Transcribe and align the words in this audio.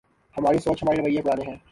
ہماری 0.35 0.59
سوچ 0.59 0.77
‘ہمارے 0.83 1.01
رویے 1.01 1.21
پرانے 1.21 1.45
ہیں۔ 1.45 1.57